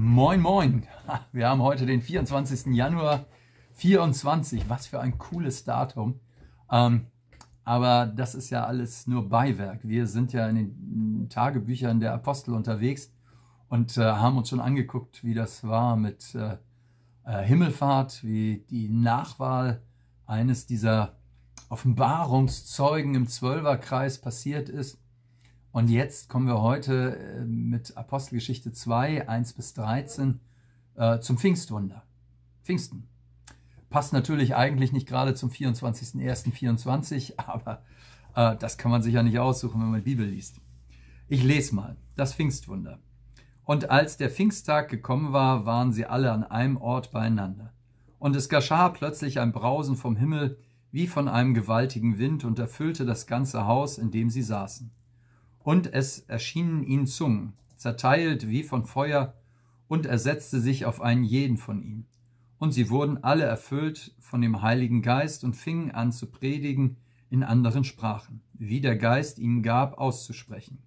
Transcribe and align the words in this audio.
Moin, 0.00 0.40
moin. 0.40 0.86
Wir 1.32 1.48
haben 1.48 1.60
heute 1.60 1.84
den 1.84 2.00
24. 2.00 2.72
Januar 2.74 3.26
24. 3.72 4.68
Was 4.68 4.86
für 4.86 5.00
ein 5.00 5.18
cooles 5.18 5.64
Datum. 5.64 6.20
Ähm, 6.70 7.06
aber 7.64 8.06
das 8.06 8.34
ist 8.34 8.50
ja 8.50 8.64
alles 8.64 9.06
nur 9.06 9.28
Beiwerk. 9.28 9.80
Wir 9.82 10.06
sind 10.06 10.32
ja 10.32 10.48
in 10.48 10.56
den 10.56 11.28
Tagebüchern 11.28 12.00
der 12.00 12.14
Apostel 12.14 12.54
unterwegs 12.54 13.12
und 13.68 13.98
äh, 13.98 14.02
haben 14.02 14.38
uns 14.38 14.48
schon 14.48 14.60
angeguckt, 14.60 15.24
wie 15.24 15.34
das 15.34 15.64
war 15.64 15.96
mit 15.96 16.34
äh, 16.34 16.56
äh 17.24 17.44
Himmelfahrt, 17.44 18.24
wie 18.24 18.64
die 18.70 18.88
Nachwahl 18.88 19.82
eines 20.26 20.66
dieser 20.66 21.16
Offenbarungszeugen 21.68 23.14
im 23.14 23.26
Zwölferkreis 23.26 24.18
passiert 24.18 24.68
ist. 24.68 24.98
Und 25.78 25.90
jetzt 25.90 26.28
kommen 26.28 26.48
wir 26.48 26.60
heute 26.60 27.16
äh, 27.16 27.44
mit 27.44 27.96
Apostelgeschichte 27.96 28.72
2, 28.72 29.28
1 29.28 29.52
bis 29.52 29.74
13 29.74 30.40
äh, 30.96 31.20
zum 31.20 31.38
Pfingstwunder. 31.38 32.02
Pfingsten. 32.64 33.06
Passt 33.88 34.12
natürlich 34.12 34.56
eigentlich 34.56 34.90
nicht 34.90 35.06
gerade 35.06 35.34
zum 35.34 35.50
24.01.24, 35.50 37.34
aber 37.46 37.84
äh, 38.34 38.56
das 38.56 38.76
kann 38.76 38.90
man 38.90 39.02
sich 39.02 39.14
ja 39.14 39.22
nicht 39.22 39.38
aussuchen, 39.38 39.80
wenn 39.80 39.90
man 39.90 40.00
die 40.00 40.10
Bibel 40.10 40.26
liest. 40.26 40.60
Ich 41.28 41.44
lese 41.44 41.76
mal. 41.76 41.96
Das 42.16 42.34
Pfingstwunder. 42.34 42.98
Und 43.62 43.88
als 43.88 44.16
der 44.16 44.30
Pfingsttag 44.30 44.88
gekommen 44.88 45.32
war, 45.32 45.64
waren 45.64 45.92
sie 45.92 46.06
alle 46.06 46.32
an 46.32 46.42
einem 46.42 46.76
Ort 46.78 47.12
beieinander. 47.12 47.72
Und 48.18 48.34
es 48.34 48.48
geschah 48.48 48.88
plötzlich 48.88 49.38
ein 49.38 49.52
Brausen 49.52 49.94
vom 49.94 50.16
Himmel 50.16 50.58
wie 50.90 51.06
von 51.06 51.28
einem 51.28 51.54
gewaltigen 51.54 52.18
Wind 52.18 52.44
und 52.44 52.58
erfüllte 52.58 53.06
das 53.06 53.28
ganze 53.28 53.66
Haus, 53.66 53.96
in 53.96 54.10
dem 54.10 54.28
sie 54.28 54.42
saßen. 54.42 54.90
Und 55.62 55.92
es 55.92 56.20
erschienen 56.20 56.82
ihnen 56.82 57.06
Zungen, 57.06 57.52
zerteilt 57.76 58.48
wie 58.48 58.62
von 58.62 58.84
Feuer, 58.84 59.34
und 59.88 60.06
er 60.06 60.18
setzte 60.18 60.60
sich 60.60 60.84
auf 60.84 61.00
einen 61.00 61.24
jeden 61.24 61.56
von 61.56 61.82
ihnen. 61.82 62.06
Und 62.58 62.72
sie 62.72 62.90
wurden 62.90 63.22
alle 63.24 63.44
erfüllt 63.44 64.14
von 64.18 64.40
dem 64.40 64.62
Heiligen 64.62 65.00
Geist 65.02 65.44
und 65.44 65.56
fingen 65.56 65.90
an 65.90 66.12
zu 66.12 66.26
predigen 66.26 66.96
in 67.30 67.42
anderen 67.42 67.84
Sprachen, 67.84 68.42
wie 68.54 68.80
der 68.80 68.96
Geist 68.96 69.38
ihnen 69.38 69.62
gab, 69.62 69.98
auszusprechen. 69.98 70.78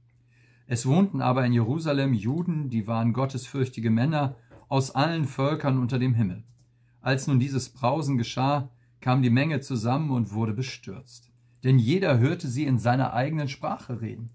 Es 0.67 0.85
wohnten 0.85 1.21
aber 1.21 1.45
in 1.45 1.53
Jerusalem 1.53 2.13
Juden, 2.13 2.69
die 2.69 2.87
waren 2.87 3.13
gottesfürchtige 3.13 3.89
Männer 3.89 4.35
aus 4.69 4.91
allen 4.91 5.25
Völkern 5.25 5.77
unter 5.77 5.99
dem 5.99 6.13
Himmel. 6.13 6.43
Als 7.01 7.27
nun 7.27 7.39
dieses 7.39 7.69
Brausen 7.69 8.17
geschah, 8.17 8.69
kam 9.01 9.21
die 9.21 9.29
Menge 9.29 9.59
zusammen 9.59 10.11
und 10.11 10.31
wurde 10.31 10.53
bestürzt. 10.53 11.31
Denn 11.63 11.77
jeder 11.77 12.19
hörte 12.19 12.47
sie 12.47 12.65
in 12.65 12.79
seiner 12.79 13.13
eigenen 13.13 13.47
Sprache 13.49 14.01
reden. 14.01 14.29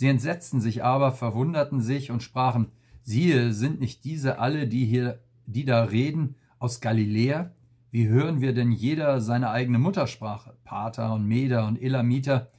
Sie 0.00 0.08
entsetzten 0.08 0.62
sich 0.62 0.82
aber, 0.82 1.12
verwunderten 1.12 1.82
sich 1.82 2.10
und 2.10 2.22
sprachen, 2.22 2.68
siehe, 3.02 3.52
sind 3.52 3.80
nicht 3.80 4.02
diese 4.02 4.38
alle, 4.38 4.66
die 4.66 4.86
hier, 4.86 5.20
die 5.44 5.66
da 5.66 5.84
reden, 5.84 6.36
aus 6.58 6.80
Galiläa? 6.80 7.50
Wie 7.90 8.08
hören 8.08 8.40
wir 8.40 8.54
denn 8.54 8.72
jeder 8.72 9.20
seine 9.20 9.50
eigene 9.50 9.78
Muttersprache? 9.78 10.56
Pater 10.64 11.12
und 11.12 11.26
Meder 11.26 11.66
und 11.66 11.82
Elamiter, 11.82 12.50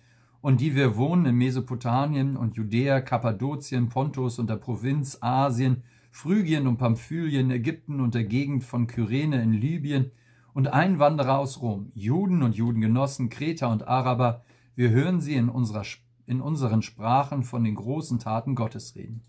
und 0.41 0.61
die 0.61 0.75
wir 0.75 0.97
wohnen 0.97 1.25
in 1.25 1.35
Mesopotamien 1.35 2.37
und 2.37 2.57
Judäa, 2.57 3.01
Kappadokien, 3.01 3.89
Pontus 3.89 4.37
und 4.37 4.47
der 4.47 4.57
Provinz 4.57 5.17
Asien, 5.21 5.81
Phrygien 6.11 6.67
und 6.67 6.77
Pamphylien, 6.77 7.49
Ägypten 7.49 8.01
und 8.01 8.13
der 8.13 8.25
Gegend 8.25 8.63
von 8.63 8.85
Kyrene 8.85 9.41
in 9.41 9.53
Libyen 9.53 10.11
und 10.53 10.67
Einwanderer 10.67 11.39
aus 11.39 11.59
Rom, 11.59 11.91
Juden 11.95 12.43
und 12.43 12.53
Judengenossen, 12.53 13.31
Kreter 13.31 13.71
und 13.71 13.87
Araber, 13.87 14.43
wir 14.75 14.91
hören 14.91 15.21
sie 15.21 15.33
in 15.33 15.49
unserer 15.49 15.83
Sprache 15.83 16.10
in 16.31 16.39
unseren 16.39 16.81
Sprachen 16.81 17.43
von 17.43 17.65
den 17.65 17.75
großen 17.75 18.17
Taten 18.17 18.55
Gottes 18.55 18.95
reden. 18.95 19.21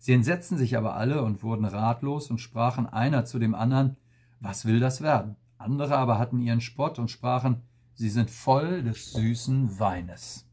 Sie 0.00 0.12
entsetzten 0.12 0.58
sich 0.58 0.76
aber 0.76 0.96
alle 0.96 1.22
und 1.22 1.44
wurden 1.44 1.64
ratlos 1.64 2.30
und 2.32 2.38
sprachen 2.38 2.86
einer 2.86 3.24
zu 3.24 3.38
dem 3.38 3.54
anderen, 3.54 3.96
was 4.40 4.66
will 4.66 4.80
das 4.80 5.00
werden? 5.00 5.36
Andere 5.56 5.96
aber 5.96 6.18
hatten 6.18 6.40
ihren 6.40 6.60
Spott 6.60 6.98
und 6.98 7.12
sprachen, 7.12 7.62
sie 7.94 8.10
sind 8.10 8.28
voll 8.28 8.82
des 8.82 9.12
süßen 9.12 9.78
Weines. 9.78 10.46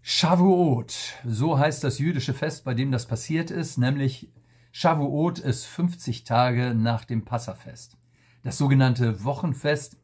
Shavuot, 0.00 0.94
so 1.26 1.58
heißt 1.58 1.82
das 1.82 1.98
jüdische 1.98 2.34
Fest, 2.34 2.64
bei 2.64 2.74
dem 2.74 2.92
das 2.92 3.06
passiert 3.06 3.50
ist, 3.50 3.78
nämlich 3.78 4.30
Shavuot 4.70 5.40
ist 5.40 5.64
50 5.64 6.22
Tage 6.22 6.74
nach 6.74 7.04
dem 7.04 7.24
Passafest. 7.24 7.96
Das 8.44 8.58
sogenannte 8.58 9.24
Wochenfest 9.24 9.96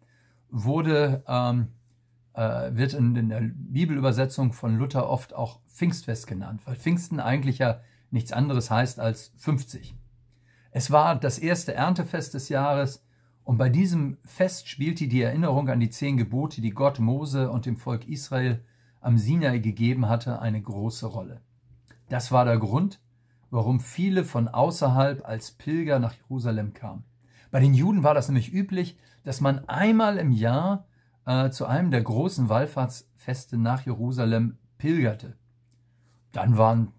wurde 0.51 1.23
ähm, 1.29 1.69
äh, 2.39 2.77
wird 2.77 2.95
in, 2.95 3.17
in, 3.17 3.29
der 3.31 3.41
Bibelübersetzung 3.43 4.53
von 4.53 4.79
Luther 4.79 5.11
oft 5.11 5.35
auch 5.35 5.59
Pfingstfest 5.67 6.29
genannt, 6.29 6.61
weil 6.65 6.77
Pfingsten 6.77 7.19
eigentlich 7.19 7.59
ja 7.59 7.81
nichts 8.11 8.33
anderes 8.33 8.71
heißt 8.71 9.01
als 9.01 9.33
50. 9.39 9.97
Es 10.71 10.93
war 10.93 11.17
das 11.17 11.39
erste 11.39 11.75
Erntefest 11.75 12.35
des 12.35 12.49
Jahres 12.49 13.05
und 13.43 13.59
bei 13.59 13.69
diesem 13.69 14.19
Fest 14.25 14.69
spielte 14.69 15.09
die 15.09 15.23
Erinnerung 15.23 15.69
an 15.69 15.81
die 15.81 15.91
zehn 15.91 16.17
Gebote, 16.17 16.61
die 16.61 16.71
Gott 16.71 17.01
Mose 17.01 17.51
und 17.51 17.67
dem 17.67 17.77
Volk 17.77 18.07
Israel 18.07 18.63
am 19.01 19.19
Sinai 19.19 19.59
gegeben 19.59 20.09
hatte, 20.09 20.41
eine 20.41 20.63
große 20.63 21.07
Rolle. 21.07 21.41
Das 22.09 22.31
war 22.31 22.45
der 22.45 22.59
Grund, 22.59 23.01
warum 23.51 23.81
viele 23.81 24.23
von 24.23 24.47
außerhalb 24.47 25.27
als 25.27 25.51
Pilger 25.51 25.99
nach 25.99 26.15
Jerusalem 26.15 26.73
kamen. 26.73 27.05
Bei 27.51 27.59
den 27.59 27.75
Juden 27.75 28.05
war 28.05 28.15
das 28.15 28.29
nämlich 28.29 28.53
üblich, 28.53 28.97
dass 29.25 29.41
man 29.41 29.69
einmal 29.69 30.19
im 30.19 30.31
Jahr 30.31 30.87
äh, 31.29 31.51
zu 31.51 31.67
einem 31.67 31.91
der 31.91 32.03
großen 32.03 32.49
Wallfahrtsfeste 32.49 33.59
nach 33.59 33.85
Jerusalem 33.85 34.57
pilgerte. 34.79 35.37
Dann 36.33 36.57
waren 36.57 36.93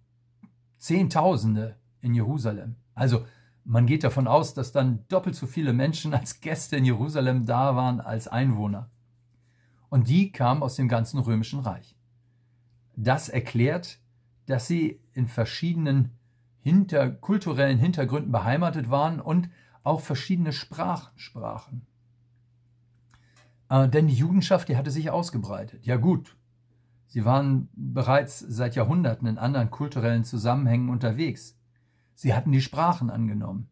Zehntausende 0.77 1.77
in 2.01 2.13
Jerusalem. 2.13 2.75
Also 2.93 3.25
man 3.63 3.87
geht 3.87 4.03
davon 4.03 4.27
aus, 4.27 4.53
dass 4.53 4.71
dann 4.71 5.03
doppelt 5.07 5.35
so 5.35 5.47
viele 5.47 5.73
Menschen 5.73 6.13
als 6.13 6.41
Gäste 6.41 6.77
in 6.77 6.85
Jerusalem 6.85 7.47
da 7.47 7.75
waren 7.75 7.99
als 7.99 8.27
Einwohner. 8.27 8.91
Und 9.89 10.07
die 10.07 10.31
kamen 10.31 10.61
aus 10.61 10.75
dem 10.75 10.87
ganzen 10.87 11.19
römischen 11.19 11.61
Reich. 11.61 11.97
Das 12.95 13.29
erklärt, 13.29 13.99
dass 14.45 14.67
sie 14.67 15.01
in 15.13 15.27
verschiedenen 15.27 16.11
hinter, 16.59 17.09
kulturellen 17.09 17.79
Hintergründen 17.79 18.31
beheimatet 18.31 18.91
waren 18.91 19.19
und 19.19 19.49
auch 19.83 20.01
verschiedene 20.01 20.53
Sprachen 20.53 21.17
sprachen. 21.17 21.87
Äh, 23.69 23.87
denn 23.87 24.07
die 24.07 24.15
Judenschaft, 24.15 24.67
die 24.67 24.75
hatte 24.75 24.91
sich 24.91 25.09
ausgebreitet. 25.09 25.85
Ja 25.85 25.95
gut, 25.95 26.35
sie 27.07 27.23
waren 27.23 27.69
bereits 27.73 28.39
seit 28.39 28.75
Jahrhunderten 28.75 29.27
in 29.27 29.37
anderen 29.37 29.71
kulturellen 29.71 30.25
Zusammenhängen 30.25 30.89
unterwegs. 30.89 31.57
Sie 32.15 32.33
hatten 32.33 32.51
die 32.51 32.61
Sprachen 32.61 33.09
angenommen. 33.09 33.69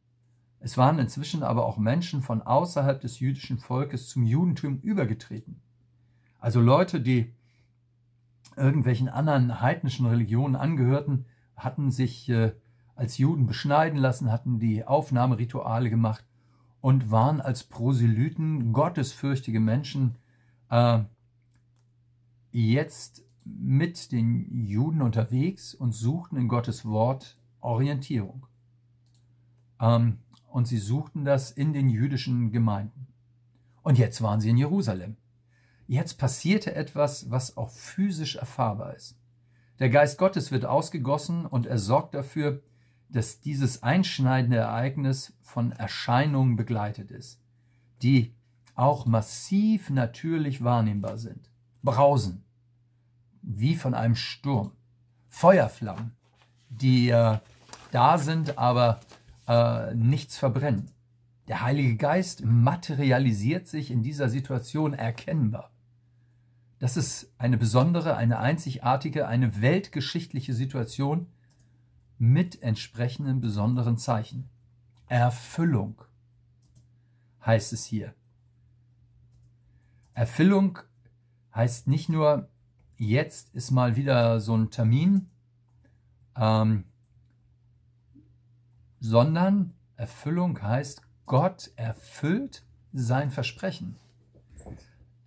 Es 0.60 0.78
waren 0.78 1.00
inzwischen 1.00 1.44
aber 1.44 1.66
auch 1.66 1.78
Menschen 1.78 2.22
von 2.22 2.42
außerhalb 2.42 3.00
des 3.00 3.20
jüdischen 3.20 3.60
Volkes 3.60 4.10
zum 4.10 4.24
Judentum 4.24 4.80
übergetreten. 4.80 5.62
Also 6.40 6.62
Leute, 6.62 7.02
die 7.02 7.34
irgendwelchen 8.56 9.10
anderen 9.10 9.62
heidnischen 9.62 10.06
Religionen 10.06 10.56
angehörten, 10.56 11.26
hatten 11.56 11.92
sich 11.92 12.30
äh, 12.30 12.54
als 12.96 13.18
Juden 13.18 13.46
beschneiden 13.46 14.00
lassen, 14.00 14.32
hatten 14.32 14.60
die 14.60 14.86
Aufnahmerituale 14.86 15.90
gemacht 15.90 16.26
und 16.82 17.12
waren 17.12 17.42
als 17.42 17.64
Proselyten, 17.64 18.74
gottesfürchtige 18.74 19.60
Menschen, 19.60 20.16
äh, 20.70 21.00
jetzt 22.52 23.24
mit 23.44 24.12
den 24.12 24.66
Juden 24.66 25.02
unterwegs 25.02 25.74
und 25.74 25.94
suchten 25.94 26.38
in 26.38 26.48
Gottes 26.48 26.86
Wort 26.86 27.38
Orientierung. 27.60 28.46
Ähm, 29.80 30.20
und 30.48 30.68
sie 30.68 30.78
suchten 30.78 31.26
das 31.26 31.52
in 31.52 31.74
den 31.74 31.90
jüdischen 31.90 32.52
Gemeinden. 32.52 33.08
Und 33.84 33.98
jetzt 33.98 34.22
waren 34.22 34.42
sie 34.42 34.50
in 34.50 34.58
Jerusalem. 34.58 35.18
Jetzt 35.88 36.18
passierte 36.18 36.76
etwas, 36.76 37.30
was 37.30 37.56
auch 37.56 37.70
physisch 37.70 38.36
erfahrbar 38.36 38.96
ist. 38.96 39.18
Der 39.80 39.90
Geist 39.90 40.18
Gottes 40.18 40.52
wird 40.52 40.66
ausgegossen 40.66 41.46
und 41.46 41.66
er 41.66 41.78
sorgt 41.78 42.16
dafür, 42.16 42.62
dass 43.10 43.40
dieses 43.40 43.84
einschneidende 43.84 44.58
Ereignis 44.58 45.34
von 45.42 45.72
Erscheinungen 45.72 46.56
begleitet 46.56 47.12
ist, 47.12 47.40
die 48.02 48.34
auch 48.76 49.06
massiv 49.06 49.90
natürlich 49.90 50.64
wahrnehmbar 50.64 51.18
sind. 51.18 51.50
Brausen, 51.84 52.44
wie 53.42 53.76
von 53.76 53.94
einem 53.94 54.16
Sturm. 54.16 54.72
Feuerflammen, 55.30 56.12
die 56.70 57.10
äh, 57.10 57.38
da 57.92 58.18
sind, 58.18 58.58
aber 58.58 59.00
äh, 59.48 59.94
nichts 59.96 60.38
verbrennen. 60.38 60.92
Der 61.48 61.62
Heilige 61.62 61.96
Geist 61.96 62.44
materialisiert 62.44 63.68
sich 63.68 63.90
in 63.90 64.04
dieser 64.04 64.30
Situation 64.30 64.94
erkennbar. 64.94 65.72
Das 66.80 66.98
ist 66.98 67.34
eine 67.38 67.58
besondere, 67.58 68.16
eine 68.18 68.40
einzigartige, 68.40 69.28
eine 69.28 69.62
weltgeschichtliche 69.62 70.54
Situation, 70.54 71.28
mit 72.18 72.62
entsprechenden 72.62 73.42
besonderen 73.42 73.98
Zeichen. 73.98 74.50
Erfüllung 75.08 76.02
heißt 77.46 77.74
es 77.74 77.86
hier. 77.86 78.14
Erfüllung 80.14 80.80
heißt 81.54 81.88
nicht 81.88 82.10
nur, 82.10 82.50
jetzt 82.98 83.54
ist 83.54 83.72
mal 83.72 83.96
wieder 83.96 84.40
so 84.40 84.56
ein 84.56 84.72
Termin, 84.72 85.30
ähm, 86.36 86.86
sondern 89.00 89.74
Erfüllung 89.96 90.62
heißt, 90.62 91.02
Gott 91.26 91.72
erfüllt 91.76 92.64
sein 92.94 93.32
Versprechen. 93.32 93.96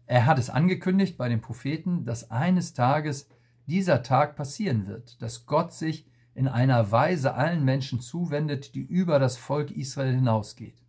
Er 0.07 0.27
hat 0.27 0.39
es 0.39 0.51
angekündigt 0.51 1.17
bei 1.17 1.29
den 1.29 1.41
Propheten, 1.41 2.05
dass 2.05 2.31
eines 2.31 2.73
Tages 2.73 3.29
dieser 3.67 4.03
Tag 4.03 4.35
passieren 4.35 4.87
wird, 4.87 5.23
dass 5.23 5.47
Gott 5.47 5.73
sich 5.73 6.05
in 6.35 6.49
einer 6.49 6.91
Weise 6.91 7.35
allen 7.35 7.65
Menschen 7.65 8.01
zuwendet, 8.01 8.75
die 8.75 8.83
über 8.83 9.19
das 9.19 9.37
Volk 9.37 9.71
Israel 9.71 10.15
hinausgeht. 10.15 10.83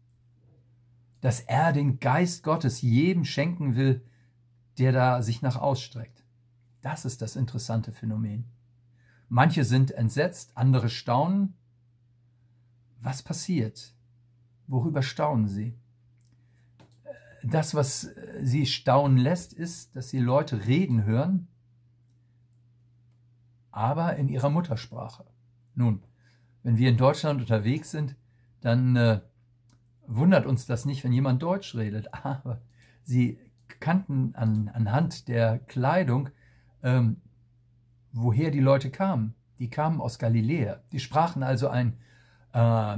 Dass 1.19 1.41
er 1.41 1.73
den 1.73 1.99
Geist 1.99 2.43
Gottes 2.43 2.81
jedem 2.81 3.25
schenken 3.25 3.75
will, 3.75 4.03
der 4.77 4.91
da 4.91 5.21
sich 5.21 5.41
nach 5.41 5.55
ausstreckt. 5.55 6.23
Das 6.81 7.05
ist 7.05 7.21
das 7.21 7.35
interessante 7.35 7.91
Phänomen. 7.91 8.45
Manche 9.29 9.63
sind 9.63 9.91
entsetzt, 9.91 10.51
andere 10.55 10.89
staunen. 10.89 11.53
Was 13.01 13.21
passiert? 13.23 13.93
Worüber 14.67 15.01
staunen 15.01 15.47
sie? 15.47 15.77
Das, 17.43 17.73
was 17.73 18.09
sie 18.41 18.65
staunen 18.65 19.17
lässt, 19.17 19.53
ist, 19.53 19.95
dass 19.95 20.09
sie 20.09 20.19
Leute 20.19 20.65
reden 20.65 21.05
hören, 21.05 21.47
aber 23.71 24.15
in 24.17 24.27
ihrer 24.27 24.49
Muttersprache. 24.49 25.25
Nun, 25.81 26.03
wenn 26.61 26.77
wir 26.77 26.89
in 26.89 26.97
Deutschland 26.97 27.41
unterwegs 27.41 27.89
sind, 27.89 28.15
dann 28.61 28.95
äh, 28.95 29.21
wundert 30.05 30.45
uns 30.45 30.67
das 30.67 30.85
nicht, 30.85 31.03
wenn 31.03 31.11
jemand 31.11 31.41
Deutsch 31.41 31.73
redet, 31.75 32.13
aber 32.23 32.61
sie 33.01 33.39
kannten 33.79 34.35
an, 34.35 34.69
anhand 34.73 35.27
der 35.27 35.57
Kleidung, 35.57 36.29
ähm, 36.83 37.17
woher 38.11 38.51
die 38.51 38.59
Leute 38.59 38.91
kamen. 38.91 39.33
Die 39.57 39.69
kamen 39.69 40.01
aus 40.01 40.19
Galiläa. 40.19 40.81
Die 40.91 40.99
sprachen 40.99 41.41
also 41.41 41.67
ein 41.67 41.97
äh, 42.53 42.97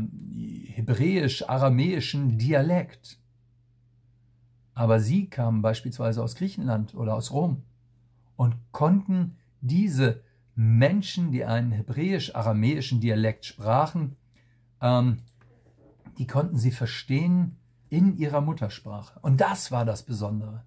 hebräisch-aramäischen 0.74 2.38
Dialekt. 2.38 3.18
Aber 4.74 5.00
sie 5.00 5.30
kamen 5.30 5.62
beispielsweise 5.62 6.22
aus 6.22 6.36
Griechenland 6.36 6.96
oder 6.96 7.16
aus 7.16 7.32
Rom 7.32 7.64
und 8.36 8.56
konnten 8.72 9.38
diese 9.62 10.22
Menschen, 10.56 11.32
die 11.32 11.46
einen 11.46 11.72
hebräisch-aramäischen 11.72 13.00
Dialekt 13.00 13.46
sprachen, 13.46 14.16
ähm, 14.82 15.18
die 16.18 16.28
konnten 16.28 16.58
sie 16.58 16.72
verstehen 16.72 17.58
in 17.90 18.18
ihrer 18.18 18.42
Muttersprache. 18.42 19.20
Und 19.22 19.42
das 19.42 19.72
war 19.72 19.86
das 19.86 20.04
Besondere. 20.04 20.64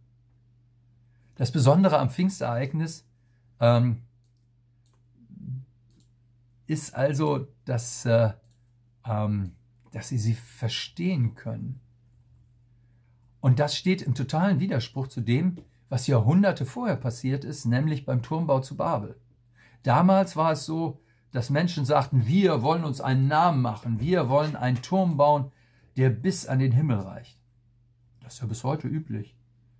Das 1.37 1.53
Besondere 1.53 1.99
am 1.99 2.11
Pfingstereignis 2.11 3.07
ähm, 3.61 4.03
ist 6.67 6.95
also, 6.95 7.47
dass, 7.65 8.05
äh, 8.07 8.33
ähm, 9.05 9.53
dass 9.93 10.09
sie 10.09 10.19
sie 10.19 10.35
verstehen 10.35 11.35
können. 11.35 11.81
Und 13.41 13.61
das 13.61 13.77
steht 13.77 14.03
im 14.03 14.15
totalen 14.15 14.59
Widerspruch 14.59 15.07
zu 15.07 15.21
dem, 15.21 15.59
was 15.89 16.09
Jahrhunderte 16.09 16.67
vorher 16.67 16.97
passiert 16.97 17.45
ist, 17.45 17.65
nämlich 17.65 18.05
beim 18.05 18.23
Turmbau 18.23 18.61
zu 18.61 18.77
Babel. 18.77 19.17
Damals 19.83 20.37
war 20.37 20.53
es 20.53 20.65
so, 20.65 21.01
dass 21.33 21.51
Menschen 21.51 21.85
sagten, 21.85 22.27
wir 22.27 22.63
wollen 22.63 22.85
uns 22.85 23.01
einen 23.01 23.29
Namen 23.29 23.61
machen, 23.61 24.01
wir 24.01 24.29
wollen 24.29 24.57
einen 24.57 24.81
Turm 24.83 25.17
bauen, 25.17 25.53
der 25.97 26.11
bis 26.11 26.47
an 26.47 26.59
den 26.59 26.73
Himmel 26.73 26.99
reicht. 26.99 27.39
Das 28.23 28.35
ist 28.35 28.41
ja 28.41 28.47
bis 28.47 28.65
heute 28.65 28.89
üblich, 28.89 29.37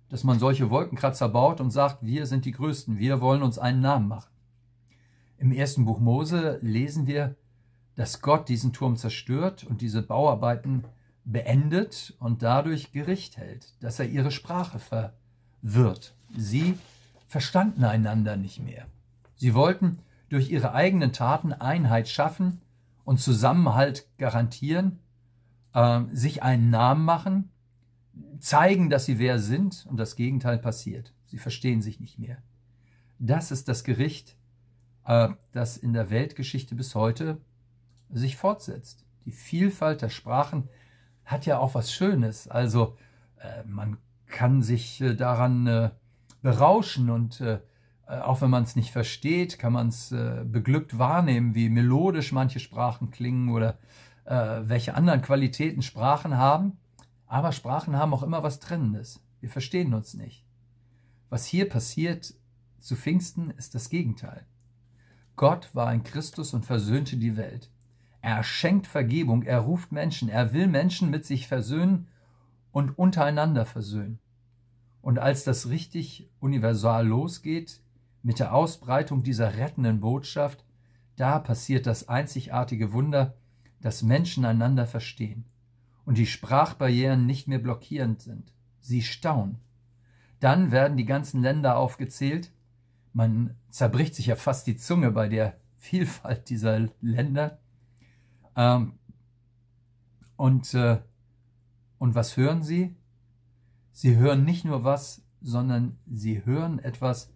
dass 0.09 0.23
man 0.23 0.39
solche 0.39 0.69
Wolkenkratzer 0.69 1.29
baut 1.29 1.59
und 1.59 1.71
sagt, 1.71 2.05
wir 2.05 2.25
sind 2.27 2.45
die 2.45 2.51
Größten, 2.51 2.97
wir 2.97 3.21
wollen 3.21 3.41
uns 3.41 3.59
einen 3.59 3.81
Namen 3.81 4.07
machen. 4.07 4.31
Im 5.37 5.51
ersten 5.51 5.85
Buch 5.85 5.99
Mose 5.99 6.59
lesen 6.61 7.07
wir, 7.07 7.35
dass 7.95 8.21
Gott 8.21 8.49
diesen 8.49 8.73
Turm 8.73 8.95
zerstört 8.95 9.63
und 9.63 9.81
diese 9.81 10.01
Bauarbeiten 10.01 10.83
beendet 11.25 12.15
und 12.19 12.41
dadurch 12.41 12.91
Gericht 12.91 13.37
hält, 13.37 13.73
dass 13.81 13.99
er 13.99 14.07
ihre 14.07 14.31
Sprache 14.31 14.79
verwirrt. 14.79 16.15
Sie 16.35 16.77
verstanden 17.27 17.83
einander 17.83 18.37
nicht 18.37 18.63
mehr. 18.63 18.85
Sie 19.37 19.53
wollten 19.53 19.99
durch 20.29 20.51
ihre 20.51 20.73
eigenen 20.73 21.13
Taten 21.13 21.53
Einheit 21.53 22.09
schaffen 22.09 22.61
und 23.05 23.19
Zusammenhalt 23.19 24.07
garantieren, 24.17 24.99
äh, 25.73 26.01
sich 26.11 26.43
einen 26.43 26.69
Namen 26.69 27.05
machen, 27.05 27.49
zeigen, 28.39 28.89
dass 28.89 29.05
sie 29.05 29.19
wer 29.19 29.39
sind 29.39 29.85
und 29.89 29.97
das 29.97 30.15
Gegenteil 30.15 30.57
passiert. 30.57 31.13
Sie 31.25 31.37
verstehen 31.37 31.81
sich 31.81 31.99
nicht 31.99 32.19
mehr. 32.19 32.37
Das 33.19 33.51
ist 33.51 33.67
das 33.67 33.83
Gericht, 33.83 34.35
äh, 35.05 35.29
das 35.51 35.77
in 35.77 35.93
der 35.93 36.09
Weltgeschichte 36.09 36.75
bis 36.75 36.95
heute 36.95 37.39
sich 38.09 38.37
fortsetzt. 38.37 39.05
Die 39.25 39.31
Vielfalt 39.31 40.01
der 40.01 40.09
Sprachen 40.09 40.69
hat 41.25 41.45
ja 41.45 41.59
auch 41.59 41.75
was 41.75 41.91
Schönes. 41.91 42.47
Also 42.47 42.97
äh, 43.39 43.63
man 43.65 43.97
kann 44.27 44.61
sich 44.61 45.01
äh, 45.01 45.15
daran 45.15 45.67
äh, 45.67 45.89
berauschen 46.41 47.09
und 47.09 47.41
äh, 47.41 47.59
auch 48.07 48.41
wenn 48.41 48.49
man 48.49 48.63
es 48.63 48.75
nicht 48.75 48.91
versteht, 48.91 49.59
kann 49.59 49.73
man 49.73 49.89
es 49.89 50.11
äh, 50.11 50.45
beglückt 50.45 50.97
wahrnehmen, 50.97 51.55
wie 51.55 51.69
melodisch 51.69 52.31
manche 52.31 52.59
Sprachen 52.59 53.11
klingen 53.11 53.49
oder 53.49 53.77
äh, 54.25 54.61
welche 54.63 54.95
anderen 54.95 55.21
Qualitäten 55.21 55.81
Sprachen 55.81 56.37
haben. 56.37 56.77
Aber 57.25 57.51
Sprachen 57.51 57.97
haben 57.97 58.13
auch 58.13 58.23
immer 58.23 58.43
was 58.43 58.59
Trennendes. 58.59 59.21
Wir 59.41 59.49
verstehen 59.49 59.93
uns 59.93 60.13
nicht. 60.13 60.45
Was 61.29 61.45
hier 61.45 61.67
passiert 61.67 62.33
zu 62.79 62.95
Pfingsten 62.95 63.51
ist 63.51 63.75
das 63.75 63.89
Gegenteil. 63.89 64.45
Gott 65.35 65.69
war 65.73 65.87
ein 65.87 66.03
Christus 66.03 66.53
und 66.53 66.65
versöhnte 66.65 67.17
die 67.17 67.35
Welt. 67.35 67.69
Er 68.21 68.43
schenkt 68.43 68.87
Vergebung, 68.87 69.43
er 69.43 69.59
ruft 69.59 69.91
Menschen, 69.91 70.29
er 70.29 70.53
will 70.53 70.67
Menschen 70.67 71.09
mit 71.09 71.25
sich 71.25 71.47
versöhnen 71.47 72.07
und 72.71 72.97
untereinander 72.97 73.65
versöhnen. 73.65 74.19
Und 75.01 75.19
als 75.19 75.43
das 75.43 75.69
richtig 75.69 76.29
universal 76.39 77.05
losgeht, 77.07 77.81
mit 78.23 78.39
der 78.39 78.53
Ausbreitung 78.53 79.23
dieser 79.23 79.57
rettenden 79.57 79.99
Botschaft, 79.99 80.65
da 81.15 81.39
passiert 81.39 81.87
das 81.87 82.09
einzigartige 82.09 82.93
Wunder, 82.93 83.35
dass 83.81 84.03
Menschen 84.03 84.45
einander 84.45 84.85
verstehen 84.85 85.45
und 86.05 86.17
die 86.17 86.25
Sprachbarrieren 86.25 87.25
nicht 87.25 87.47
mehr 87.47 87.59
blockierend 87.59 88.21
sind. 88.21 88.53
Sie 88.79 89.01
staunen. 89.01 89.59
Dann 90.39 90.71
werden 90.71 90.97
die 90.97 91.05
ganzen 91.05 91.41
Länder 91.41 91.77
aufgezählt. 91.77 92.51
Man 93.13 93.55
zerbricht 93.69 94.15
sich 94.15 94.27
ja 94.27 94.35
fast 94.35 94.67
die 94.67 94.77
Zunge 94.77 95.11
bei 95.11 95.27
der 95.27 95.57
Vielfalt 95.77 96.49
dieser 96.49 96.87
Länder. 97.01 97.59
Ähm, 98.55 98.93
und, 100.35 100.73
äh, 100.73 100.99
und 101.97 102.15
was 102.15 102.37
hören 102.37 102.63
sie? 102.63 102.95
Sie 103.91 104.15
hören 104.15 104.45
nicht 104.45 104.63
nur 104.63 104.83
was, 104.83 105.23
sondern 105.41 105.97
sie 106.05 106.45
hören 106.45 106.79
etwas, 106.79 107.33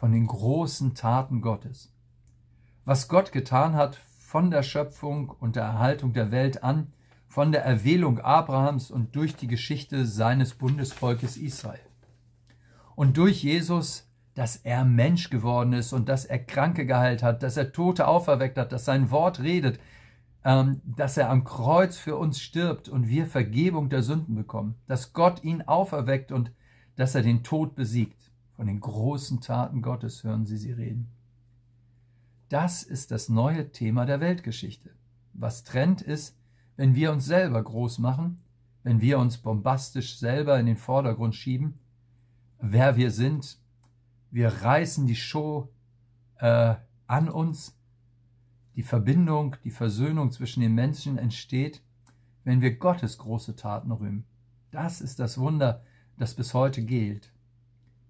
von 0.00 0.12
den 0.12 0.26
großen 0.26 0.94
Taten 0.94 1.42
Gottes. 1.42 1.92
Was 2.86 3.06
Gott 3.06 3.32
getan 3.32 3.74
hat 3.74 3.96
von 4.18 4.50
der 4.50 4.62
Schöpfung 4.62 5.28
und 5.28 5.56
der 5.56 5.64
Erhaltung 5.64 6.14
der 6.14 6.30
Welt 6.30 6.64
an, 6.64 6.94
von 7.26 7.52
der 7.52 7.66
Erwählung 7.66 8.18
Abrahams 8.18 8.90
und 8.90 9.14
durch 9.14 9.36
die 9.36 9.46
Geschichte 9.46 10.06
seines 10.06 10.54
Bundesvolkes 10.54 11.36
Israel. 11.36 11.84
Und 12.96 13.18
durch 13.18 13.42
Jesus, 13.42 14.10
dass 14.34 14.56
er 14.56 14.86
Mensch 14.86 15.28
geworden 15.28 15.74
ist 15.74 15.92
und 15.92 16.08
dass 16.08 16.24
er 16.24 16.38
Kranke 16.38 16.86
geheilt 16.86 17.22
hat, 17.22 17.42
dass 17.42 17.58
er 17.58 17.70
Tote 17.70 18.08
auferweckt 18.08 18.56
hat, 18.56 18.72
dass 18.72 18.86
sein 18.86 19.10
Wort 19.10 19.40
redet, 19.40 19.78
ähm, 20.46 20.80
dass 20.96 21.18
er 21.18 21.28
am 21.28 21.44
Kreuz 21.44 21.98
für 21.98 22.16
uns 22.16 22.40
stirbt 22.40 22.88
und 22.88 23.06
wir 23.06 23.26
Vergebung 23.26 23.90
der 23.90 24.02
Sünden 24.02 24.34
bekommen, 24.34 24.76
dass 24.86 25.12
Gott 25.12 25.44
ihn 25.44 25.60
auferweckt 25.60 26.32
und 26.32 26.52
dass 26.96 27.14
er 27.14 27.20
den 27.20 27.42
Tod 27.42 27.74
besiegt. 27.74 28.29
Von 28.60 28.66
den 28.66 28.80
großen 28.80 29.40
Taten 29.40 29.80
Gottes 29.80 30.22
hören 30.22 30.44
Sie 30.44 30.58
sie 30.58 30.72
reden. 30.72 31.08
Das 32.50 32.82
ist 32.82 33.10
das 33.10 33.30
neue 33.30 33.72
Thema 33.72 34.04
der 34.04 34.20
Weltgeschichte. 34.20 34.90
Was 35.32 35.64
trennt 35.64 36.02
ist, 36.02 36.36
wenn 36.76 36.94
wir 36.94 37.10
uns 37.10 37.24
selber 37.24 37.62
groß 37.62 38.00
machen, 38.00 38.42
wenn 38.82 39.00
wir 39.00 39.18
uns 39.18 39.38
bombastisch 39.38 40.18
selber 40.18 40.60
in 40.60 40.66
den 40.66 40.76
Vordergrund 40.76 41.34
schieben, 41.34 41.78
wer 42.60 42.98
wir 42.98 43.10
sind. 43.12 43.56
Wir 44.30 44.48
reißen 44.48 45.06
die 45.06 45.16
Show 45.16 45.70
äh, 46.36 46.74
an 47.06 47.30
uns. 47.30 47.78
Die 48.76 48.82
Verbindung, 48.82 49.56
die 49.64 49.70
Versöhnung 49.70 50.32
zwischen 50.32 50.60
den 50.60 50.74
Menschen 50.74 51.16
entsteht, 51.16 51.80
wenn 52.44 52.60
wir 52.60 52.76
Gottes 52.76 53.16
große 53.16 53.56
Taten 53.56 53.90
rühmen. 53.90 54.26
Das 54.70 55.00
ist 55.00 55.18
das 55.18 55.38
Wunder, 55.38 55.82
das 56.18 56.34
bis 56.34 56.52
heute 56.52 56.84
gilt. 56.84 57.32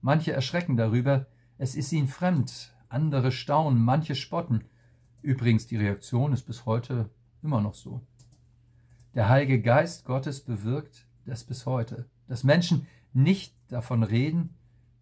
Manche 0.00 0.33
erschrecken 0.33 0.76
darüber, 0.76 1.26
es 1.59 1.75
ist 1.75 1.92
ihnen 1.92 2.09
fremd, 2.09 2.75
andere 2.88 3.33
staunen, 3.33 3.83
manche 3.83 4.14
spotten. 4.14 4.64
Übrigens, 5.23 5.66
die 5.66 5.76
Reaktion 5.76 6.33
ist 6.33 6.42
bis 6.42 6.66
heute 6.66 7.11
immer 7.42 7.61
noch 7.61 7.75
so. 7.75 8.00
Der 9.14 9.28
Heilige 9.28 9.61
Geist 9.61 10.04
Gottes 10.04 10.40
bewirkt 10.40 11.07
das 11.26 11.45
bis 11.45 11.66
heute, 11.66 12.07
dass 12.28 12.45
Menschen 12.45 12.87
nicht 13.12 13.54
davon 13.69 14.02
reden, 14.02 14.54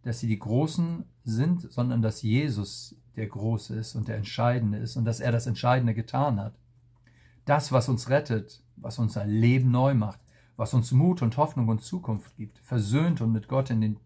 dass 0.02 0.20
sie 0.20 0.26
die 0.26 0.38
Großen 0.38 1.04
sind, 1.24 1.70
sondern 1.70 2.02
dass 2.02 2.22
Jesus 2.22 2.96
der 3.16 3.26
Große 3.26 3.74
ist 3.74 3.94
und 3.94 4.08
der 4.08 4.16
Entscheidende 4.16 4.78
ist 4.78 4.96
und 4.96 5.04
dass 5.04 5.20
er 5.20 5.32
das 5.32 5.46
Entscheidende 5.46 5.94
getan 5.94 6.40
hat. 6.40 6.54
Das, 7.44 7.72
was 7.72 7.88
uns 7.88 8.08
rettet, 8.08 8.62
was 8.76 8.98
unser 8.98 9.26
Leben 9.26 9.70
neu 9.70 9.94
macht, 9.94 10.20
was 10.56 10.74
uns 10.74 10.92
Mut 10.92 11.22
und 11.22 11.36
Hoffnung 11.36 11.68
und 11.68 11.82
Zukunft 11.82 12.36
gibt, 12.36 12.58
versöhnt 12.58 13.20
und 13.20 13.32
mit 13.32 13.48
Gott 13.48 13.70
in 13.70 13.80
den, 13.80 13.96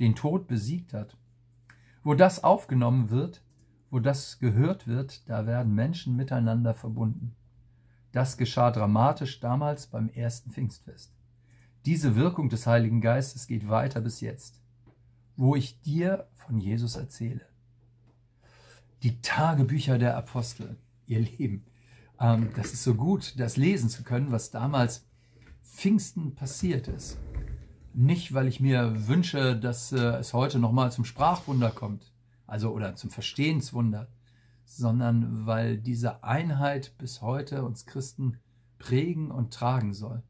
den 0.00 0.16
Tod 0.16 0.48
besiegt 0.48 0.92
hat. 0.92 1.16
Wo 2.02 2.14
das 2.14 2.42
aufgenommen 2.42 3.10
wird, 3.10 3.42
wo 3.90 4.00
das 4.00 4.38
gehört 4.38 4.86
wird, 4.86 5.28
da 5.28 5.46
werden 5.46 5.74
Menschen 5.74 6.16
miteinander 6.16 6.74
verbunden. 6.74 7.36
Das 8.12 8.36
geschah 8.36 8.70
dramatisch 8.70 9.38
damals 9.40 9.86
beim 9.86 10.08
ersten 10.08 10.50
Pfingstfest. 10.50 11.12
Diese 11.84 12.16
Wirkung 12.16 12.48
des 12.48 12.66
Heiligen 12.66 13.00
Geistes 13.00 13.46
geht 13.46 13.68
weiter 13.68 14.00
bis 14.00 14.20
jetzt, 14.20 14.60
wo 15.36 15.54
ich 15.54 15.80
dir 15.82 16.28
von 16.34 16.58
Jesus 16.58 16.96
erzähle. 16.96 17.46
Die 19.02 19.20
Tagebücher 19.20 19.98
der 19.98 20.16
Apostel, 20.16 20.76
ihr 21.06 21.20
Lieben, 21.20 21.64
ähm, 22.18 22.50
das 22.54 22.72
ist 22.72 22.84
so 22.84 22.94
gut, 22.94 23.38
das 23.38 23.56
lesen 23.56 23.88
zu 23.88 24.02
können, 24.02 24.30
was 24.30 24.50
damals 24.50 25.06
Pfingsten 25.62 26.34
passiert 26.34 26.88
ist. 26.88 27.18
Nicht, 27.92 28.34
weil 28.34 28.46
ich 28.46 28.60
mir 28.60 29.08
wünsche, 29.08 29.56
dass 29.56 29.92
äh, 29.92 29.98
es 30.18 30.32
heute 30.32 30.58
nochmal 30.58 30.92
zum 30.92 31.04
Sprachwunder 31.04 31.70
kommt, 31.70 32.12
also 32.46 32.70
oder 32.70 32.94
zum 32.94 33.10
Verstehenswunder, 33.10 34.08
sondern 34.64 35.46
weil 35.46 35.76
diese 35.76 36.22
Einheit 36.22 36.96
bis 36.98 37.20
heute 37.20 37.64
uns 37.64 37.86
Christen 37.86 38.38
prägen 38.78 39.30
und 39.30 39.52
tragen 39.52 39.92
soll. 39.92 40.22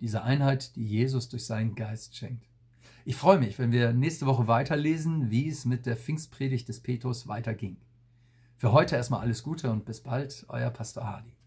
Diese 0.00 0.22
Einheit, 0.22 0.74
die 0.76 0.84
Jesus 0.84 1.28
durch 1.28 1.46
seinen 1.46 1.74
Geist 1.74 2.16
schenkt. 2.16 2.48
Ich 3.04 3.16
freue 3.16 3.38
mich, 3.38 3.58
wenn 3.58 3.72
wir 3.72 3.92
nächste 3.92 4.26
Woche 4.26 4.46
weiterlesen, 4.46 5.30
wie 5.30 5.48
es 5.48 5.64
mit 5.64 5.86
der 5.86 5.96
Pfingstpredigt 5.96 6.68
des 6.68 6.80
Petrus 6.80 7.28
weiterging. 7.28 7.76
Für 8.56 8.72
heute 8.72 8.96
erstmal 8.96 9.20
alles 9.20 9.42
Gute 9.42 9.70
und 9.70 9.84
bis 9.84 10.00
bald, 10.00 10.44
euer 10.48 10.70
Pastor 10.70 11.06
Hardy. 11.06 11.39